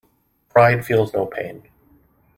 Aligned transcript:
Pride 0.49 0.83
feels 0.83 1.13
no 1.13 1.27
pain. 1.27 1.61